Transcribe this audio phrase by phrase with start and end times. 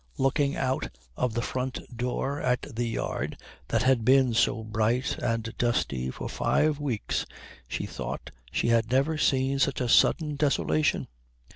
[0.17, 5.53] Looking out of the front door at the yard that had been so bright and
[5.59, 7.23] dusty for five weeks
[7.67, 11.07] she thought she had never seen such a sudden desolation.